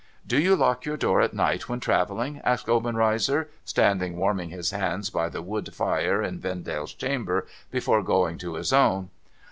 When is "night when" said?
1.35-1.79